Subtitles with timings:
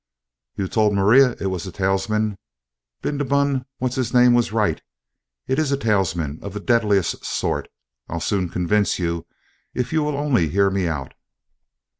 [0.55, 2.39] "You told Maria it was a talisman.
[3.03, 4.81] Bindabun what's his name was right.
[5.45, 7.67] It is a talisman of the deadliest sort.
[8.09, 9.27] I'll soon convince you,
[9.75, 11.13] if you will only hear me out."